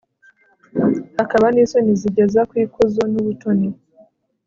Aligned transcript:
hakaba 1.17 1.45
n'isoni 1.51 1.91
zigeza 2.01 2.41
ku 2.49 2.53
ikuzo 2.63 3.01
n'ubutoni 3.11 3.69